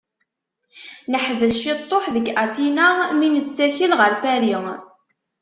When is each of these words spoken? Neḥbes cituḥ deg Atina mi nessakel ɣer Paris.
Neḥbes 1.11 1.55
cituḥ 1.61 2.05
deg 2.15 2.25
Atina 2.43 2.87
mi 3.19 3.27
nessakel 3.29 3.91
ɣer 3.99 4.13
Paris. 4.21 4.67